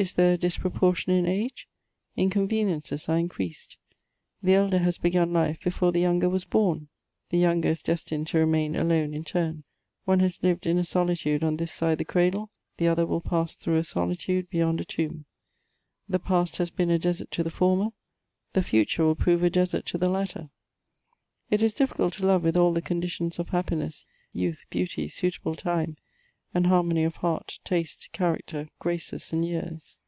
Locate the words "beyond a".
14.48-14.84